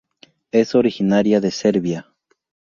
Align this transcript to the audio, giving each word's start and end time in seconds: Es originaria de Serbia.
Es 0.51 0.73
originaria 0.73 1.39
de 1.39 1.51
Serbia. 1.51 2.11